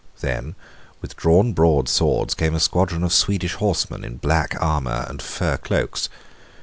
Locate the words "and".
5.07-5.21